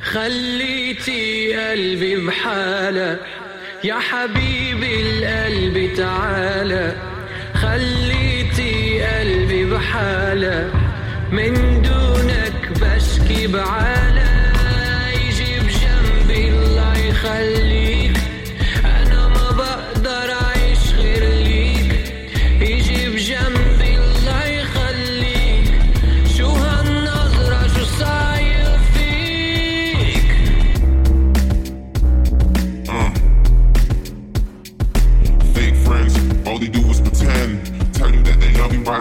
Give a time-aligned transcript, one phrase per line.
[0.00, 3.18] خليتي قلبي بحالة.
[3.84, 6.92] يا حبيبي القلب تعالى.
[7.54, 10.70] خليتي قلبي بحالة.
[11.32, 13.95] من دونك بشكي بعالة.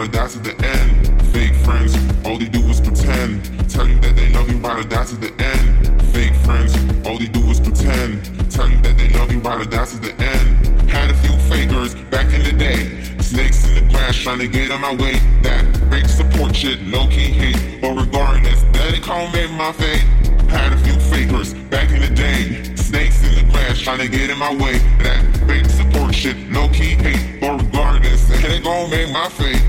[0.06, 1.22] Ride die to the end.
[1.34, 1.96] Fake friends,
[2.26, 3.44] all they do is pretend.
[3.70, 6.02] Tell you that they love you, ride or die to the end.
[6.14, 6.76] Fake friends,
[7.08, 8.24] all they do is pretend.
[8.52, 10.90] Tell you that they love you, ride or die to the end.
[10.90, 13.02] Had a few fakers back in the day.
[13.20, 15.14] Snakes in the grass trying to get in my way.
[15.42, 17.82] That fake support shit, low key hate.
[17.82, 20.04] But regardless, that ain't call me my fate.
[20.50, 22.76] Had a few fakers back in the day.
[22.76, 24.78] Snakes in the grass trying to get in my way.
[25.02, 27.42] That fake support shit, low key hate.
[27.42, 29.64] But regardless, that ain't gon' make my fate.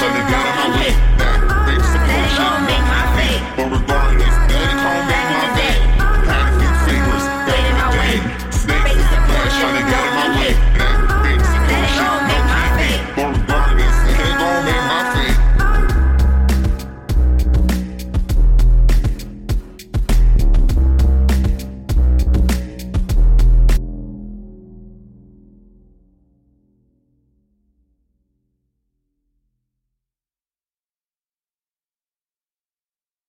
[0.00, 0.39] Sunday down.